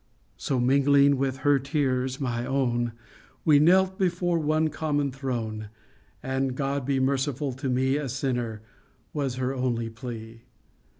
[0.35, 2.93] So, mingling with her tears my own,
[3.45, 5.69] We knelt before one common throne
[6.23, 8.63] And," God be merciful to me, A sinner!"
[9.13, 10.41] was her only plea.